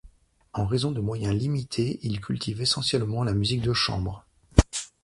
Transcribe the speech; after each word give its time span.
En 0.53 0.65
raison 0.65 0.91
de 0.91 0.99
moyens 0.99 1.35
limités, 1.35 1.99
il 2.01 2.21
cultive 2.21 2.59
essentiellement 2.63 3.23
la 3.23 3.35
musique 3.35 3.61
de 3.61 3.71
chambre. 3.71 4.25